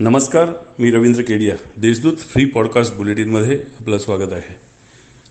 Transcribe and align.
नमस्कार 0.00 0.48
मी 0.78 0.90
Ravindra 0.90 1.22
Kedia. 1.22 1.56
Deshdoot 1.76 2.16
free 2.16 2.44
podcast 2.44 2.94
बुलेटिनमध्ये 2.94 3.60
आपलं 3.80 3.98
स्वागत 3.98 4.32
आहे. 4.32 4.56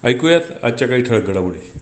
ऐकूयात 0.07 0.41
आजच्या 0.63 0.87
काही 0.87 1.03
ठळक 1.03 1.27
घडामोडी. 1.27 1.79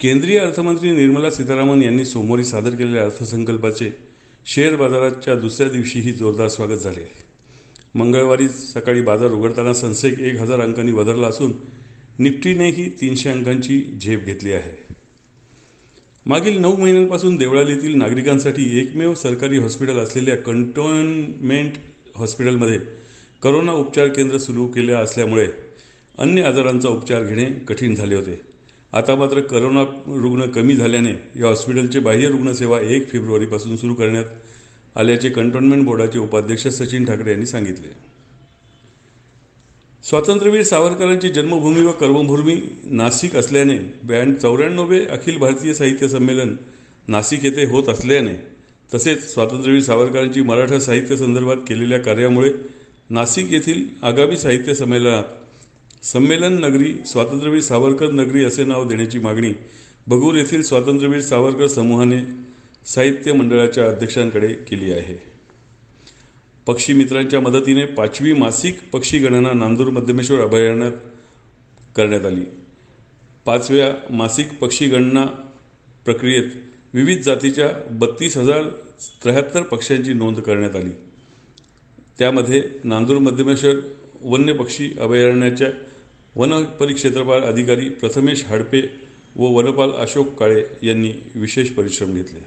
केंद्रीय 0.00 0.38
अर्थमंत्री 0.38 0.90
निर्मला 0.90 1.30
सीतारामन 1.30 1.82
यांनी 1.82 2.04
सोमवारी 2.04 2.44
सादर 2.44 2.70
केलेल्या 2.70 3.02
अर्थसंकल्पाचे 3.02 3.90
शेअर 4.46 4.76
बाजाराच्या 4.76 5.34
दुसऱ्या 5.34 5.70
दिवशीही 5.70 6.12
जोरदार 6.12 6.48
स्वागत 6.48 6.78
झाले. 6.78 7.10
मंगळवारी 7.94 8.48
सकाळी 8.48 9.00
बाजार 9.00 9.30
उघडताना 9.30 9.74
सनसेक 9.74 10.20
एक 10.20 10.40
हजार 10.40 10.60
अंकांनी 10.60 10.92
वधरला 10.92 11.26
असून 11.26 11.52
निफ्टीनेही 12.18 12.88
तीनशे 12.88 13.30
अंकांची 13.30 13.98
झेप 14.02 14.24
घेतली 14.24 14.52
आहे. 14.52 14.94
मागील 16.26 16.58
नऊ 16.58 16.76
महिन्यांपासून 16.76 17.36
देवळालीतील 17.36 17.96
नागरिकांसाठी 17.96 18.78
एकमेव 18.78 19.14
सरकारी 19.14 19.58
हॉस्पिटल 19.58 19.98
असलेल्या 19.98 20.36
कंटोनमेंट 20.36 21.72
हॉस्पिटलमध्ये 22.18 22.78
करोना 23.42 23.72
उपचार 23.72 24.08
केंद्र 24.08 24.38
सुरू 24.38 24.66
केले 24.66 24.92
असल्यामुळे 24.92 25.46
अन्य 26.18 26.42
आजारांचा 26.42 26.88
उपचार 26.88 27.24
घेणे 27.24 27.44
कठीण 27.44 27.94
झाले 27.94 28.14
होते. 28.14 28.40
आता 28.92 29.14
मात्र 29.14 29.40
करोना 29.40 29.82
रुग्ण 30.20 30.50
कमी 30.50 30.76
झाल्याने 30.76 31.10
या 31.10 31.46
हॉस्पिटलचे 31.46 31.98
बाह्य 31.98 32.28
रुग्णसेवा 32.28 32.80
एक 32.80 33.08
फेब्रुवारीपासून 33.10 33.76
सुरू 33.76 33.94
करण्यात 33.94 34.24
आल्याचे 34.96 35.30
कंटोनमेंट 35.30 35.84
बोर्डाचे 35.84 36.18
उपाध्यक्ष 36.18 36.66
सचिन 36.66 37.04
ठाकरे 37.04 37.30
यांनी 37.30 37.46
सांगितले. 37.46 37.88
स्वातंत्र्यवीर 40.04 40.62
सावरकरांची 40.62 41.28
जन्मभूमी 41.28 41.82
व 41.82 41.92
कर्मभूमी 41.92 42.60
नाशिक 42.84 43.36
असल्याने 43.36 43.78
ब्याण्णव 44.04 44.38
चौऱ्याण्णवे 44.38 45.04
अखिल 45.06 45.38
भारतीय 45.38 45.74
साहित्य 45.74 46.08
संमेलन 46.08 46.56
नाशिक 47.08 47.44
येथे 47.44 47.64
होत 47.64 47.88
असल्याने 47.88 48.57
तसेच 48.94 49.34
स्वातंत्र्यवीर 49.34 49.82
सावरकरांची 49.82 50.42
मराठा 50.42 50.80
साहित्य 50.80 51.16
संदर्भात 51.16 51.56
केलेल्या 51.56 51.98
कार्यामुळे 51.98 52.52
नाशिक 53.10 53.52
येथील 53.52 53.88
आगामी 54.02 54.36
साहित्य 54.36 54.74
संमेलनात 54.74 55.24
संमेलन 56.04 56.52
नगरी 56.52 56.94
स्वातंत्र्यवीर 57.06 57.60
सावरकर 57.60 58.10
नगरी 58.10 58.44
असे 58.44 58.64
नाव 58.64 58.88
देण्याची 58.88 59.18
मागणी 59.18 59.52
बगूर 60.06 60.34
येथील 60.34 60.62
स्वातंत्र्यवीर 60.62 61.20
सावरकर 61.20 61.66
समूहाने 61.66 62.18
साहित्य 62.86 63.32
मंडळाच्या 63.32 63.88
अध्यक्षांकडे 63.88 64.48
केली 64.48 64.92
आहे. 64.92 65.16
पक्षी 66.66 66.92
मित्रांच्या 66.92 67.40
मदतीने 67.40 67.84
पाचवी 67.84 68.32
मासिक 68.32 68.78
पक्षी 68.92 69.18
गणना 69.18 69.52
नांदूर 69.52 69.90
मध्यमेश्वर 69.90 70.40
अभयारण्यात 70.40 70.92
करण्यात 71.96 72.24
आली. 72.24 72.44
पाचव्या 73.46 73.94
मासिक 74.10 74.58
पक्षी 74.58 74.86
गणना 74.86 75.26
प्रक्रियेत 76.04 76.50
विविध 76.94 77.20
जातीच्या 77.20 77.68
बत्तीस 77.90 78.36
हजार 78.36 78.62
त्र्याहत्तर 79.22 79.62
पक्ष्यांची 79.62 80.12
नोंद 80.12 80.40
करण्यात 80.40 80.76
आली. 80.76 80.90
त्यामध्ये 82.18 82.62
नांदूर 82.84 83.18
मध्यमेश्वर 83.18 83.74
वन्य 84.22 84.52
पक्षी 84.52 84.90
अभयारण्याच्या 85.00 85.68
वन 86.36 86.64
परिक्षेत्रपाल 86.64 87.42
अधिकारी 87.42 87.88
प्रथमेश 87.88 88.44
हाडपे 88.44 88.82
व 89.36 89.44
वनपाल 89.44 89.90
अशोक 89.90 90.34
काळे 90.34 90.64
यांनी 90.82 91.12
विशेष 91.34 91.70
परिश्रम 91.70 92.14
घेतले. 92.14 92.40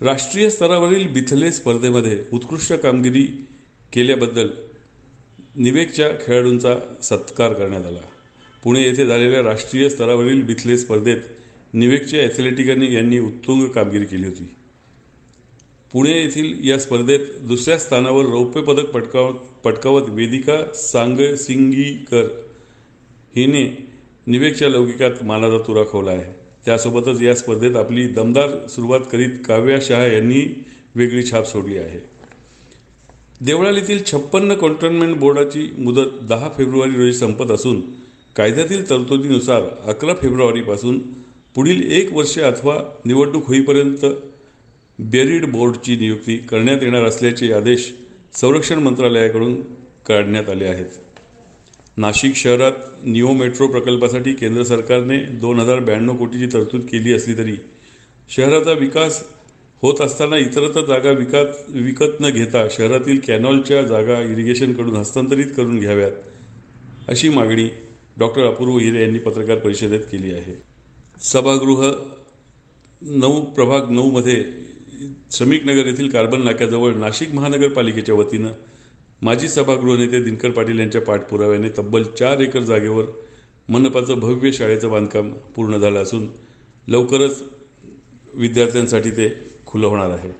राष्ट्रीय 0.00 0.50
स्तरावरील 0.50 1.08
बिथले 1.08 1.52
स्पर्धेमध्ये 1.52 2.24
उत्कृष्ट 2.32 2.72
कामगिरी 2.72 3.46
केल्याबद्दल 3.92 4.50
निवेकच्या 5.56 6.10
खेळाडूंचा 6.26 6.76
सत्कार 7.02 7.52
करण्यात 7.52 7.86
आला. 7.86 8.00
पुणे 8.64 8.82
येथे 8.82 9.06
झालेल्या 9.06 9.42
राष्ट्रीय 9.42 9.88
स्तरावरील 9.88 10.42
बिथले 10.42 10.78
स्पर्धेत 10.78 11.20
निवेकच्या 11.74 12.22
ॲथलेटिकांनी 12.22 12.94
यांनी 12.94 13.18
उत्तुंग 13.18 13.66
कामगिरी 13.70 14.04
केली 14.04 14.26
होती. 14.26 14.44
पुणे 15.92 16.10
येथील 16.10 16.68
या 16.68 16.78
स्पर्धेत 16.78 17.20
दुसऱ्या 17.42 17.78
स्थानावर 17.78 18.24
रौप्य 18.24 18.60
पदक 18.60 18.90
पटकाव 18.90 19.32
पटकावत 19.64 20.08
वेदिका 20.08 20.62
सांगसिंगीकर 20.74 22.26
हिने 23.34 23.64
निवेकच्या 24.26 24.68
लौकिकात 24.68 25.22
मानाचा 25.24 25.58
तुरा 25.58 25.82
खोवला 25.90 26.10
आहे. 26.10 26.32
त्यासोबतच 26.66 27.22
या 27.22 27.34
स्पर्धेत 27.34 27.76
आपली 27.76 28.06
दमदार 28.08 28.66
सुरुवात 28.66 29.00
करीत 29.12 29.38
काव्या 29.46 29.78
शहा 29.82 30.06
यांनी 30.06 30.44
वेगळी 30.94 31.22
छाप 31.30 31.46
सोडली 31.46 31.78
आहे. 31.78 31.98
देवळालीतील 33.40 34.02
छप्पन्न 34.04 34.54
कॉन्टोनमेंट 34.54 35.16
बोर्डाची 35.18 35.68
मुदत 35.78 36.18
दहा 36.28 36.48
फेब्रुवारी 36.56 36.96
रोजी 36.96 37.12
संपत 37.12 37.50
असून 37.50 37.80
कायद्यातील 38.36 38.88
तरतुदीनुसार 38.90 39.62
अकरा 39.86 40.14
फेब्रुवारीपासून 40.14 40.98
पुढील 41.54 41.82
एक 41.92 42.12
वर्ष 42.12 42.38
अथवा 42.38 42.76
निवडणूक 43.04 43.46
होईपर्यंत 43.46 44.04
बेरीड 44.98 45.44
बोर्डची 45.52 45.96
नियुक्ती 45.96 46.36
करण्यात 46.48 46.82
येणार 46.82 47.04
असल्याचे 47.04 47.52
आदेश 47.52 47.92
संरक्षण 48.40 48.78
मंत्रालयाकडून 48.78 49.54
काढण्यात 50.06 50.48
आले 50.50 50.66
आहेत. 50.66 50.86
नाशिक 51.96 52.36
शहरात 52.36 52.72
निओ 53.04 53.32
मेट्रो 53.32 53.66
प्रकल्पासाठी 53.68 54.32
केंद्र 54.34 54.62
सरकारने 54.62 55.18
दोन 55.40 55.60
हजार 55.60 55.78
ब्याण्णव 55.80 56.16
कोटीची 56.16 56.46
तरतूद 56.52 56.80
केली 56.82 57.12
असली 57.12 57.36
तरी 57.38 57.56
शहराचा 58.28 58.72
विकास 58.72 59.22
होत 59.82 60.00
असताना 60.00 60.36
इतरत्र 60.36 60.86
जागा 60.86 61.10
विकत 61.10 61.70
विकत 61.70 62.20
न 62.20 62.30
घेता 62.30 62.66
शहरातील 62.70 63.20
कॅनॉलच्या 63.26 63.82
जागा 63.82 64.20
इरिगेशनकडून 64.22 64.96
हस्तांतरित 64.96 65.54
करून 65.56 65.78
घ्याव्यात 65.78 67.08
अशी 67.08 67.28
मागणी 67.28 67.68
डॉक्टर 68.18 68.46
अपूर्व 68.46 68.78
हिरे 68.78 69.02
यांनी 69.02 69.18
पत्रकार 69.18 69.58
परिषदेत 69.58 70.00
केली 70.12 70.34
आहे. 70.34 70.54
सभागृह 71.22 71.92
नऊ 73.02 73.44
प्रभाग 73.44 73.90
नऊमध्ये 73.90 74.44
श्रमिकनगर 75.30 75.86
येथील 75.86 76.10
कार्बन 76.10 76.42
नाक्याजवळ 76.42 76.94
नाशिक 76.94 77.34
महानगरपालिकेच्या 77.34 78.14
वतीनं 78.14 78.50
माजी 79.22 79.48
सभागृह 79.48 79.96
नेते 79.98 80.22
दिनकर 80.22 80.50
पाटील 80.50 80.78
यांच्या 80.78 81.00
पाठपुराव्याने 81.00 81.68
तब्बल 81.78 82.02
चार 82.18 82.40
एकर 82.40 82.60
जागेवर 82.60 83.04
मनपाचं 83.68 84.18
भव्य 84.18 84.52
शाळेचं 84.52 84.90
बांधकाम 84.90 85.32
पूर्ण 85.56 85.76
झालं 85.76 86.02
असून 86.02 86.28
लवकरच 86.88 87.42
विद्यार्थ्यांसाठी 88.34 89.10
ते 89.10 89.28
खुलं 89.66 89.86
होणार 89.86 90.10
आहे. 90.10 90.30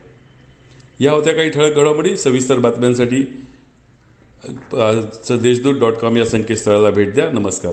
या 1.00 1.12
होत्या 1.12 1.32
काही 1.32 1.50
ठळक 1.50 1.76
घडामोडी. 1.76 2.16
सविस्तर 2.16 2.58
बातम्यांसाठी 2.58 3.22
देशदूत 5.30 5.80
डॉट 5.80 5.92
कॉम 5.92 6.16
या 6.16 6.24
संकेतस्थळाला 6.26 6.90
भेट 6.90 7.14
द्या. 7.14 7.30
नमस्कार. 7.30 7.72